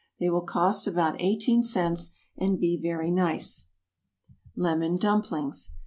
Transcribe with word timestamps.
They 0.19 0.31
will 0.31 0.41
cost 0.41 0.87
about 0.87 1.21
eighteen 1.21 1.61
cents, 1.61 2.15
and 2.35 2.59
be 2.59 2.75
very 2.75 3.11
nice. 3.11 3.67
=Lemon 4.55 4.95
Dumplings. 4.95 5.75